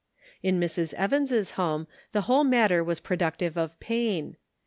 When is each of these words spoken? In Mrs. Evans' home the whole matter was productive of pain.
In 0.41 0.59
Mrs. 0.59 0.95
Evans' 0.95 1.51
home 1.51 1.85
the 2.11 2.21
whole 2.21 2.43
matter 2.43 2.83
was 2.83 2.99
productive 2.99 3.55
of 3.55 3.79
pain. 3.79 4.35